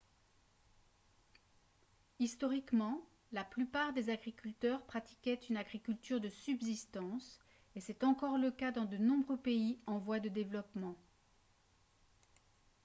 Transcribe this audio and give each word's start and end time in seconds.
historiquement 2.17 2.99
la 3.33 3.43
plupart 3.43 3.93
des 3.93 4.09
agriculteurs 4.09 4.83
pratiquaient 4.87 5.35
une 5.47 5.57
agriculture 5.57 6.19
de 6.19 6.31
subsistance 6.31 7.39
et 7.75 7.81
c'est 7.81 8.03
encore 8.03 8.39
le 8.39 8.49
cas 8.49 8.71
dans 8.71 8.85
de 8.85 8.97
nombreux 8.97 9.37
pays 9.37 9.79
en 9.85 9.99
voie 9.99 10.19
de 10.19 10.29
développement 10.29 10.95